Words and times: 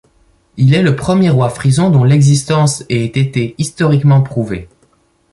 Il 0.57 0.73
est 0.73 0.81
le 0.81 0.95
premier 0.95 1.29
roi 1.29 1.51
frison 1.51 1.91
dont 1.91 2.03
l'existence 2.03 2.83
ait 2.89 3.05
été 3.05 3.53
historiquement 3.59 4.23
prouvée. 4.23 4.67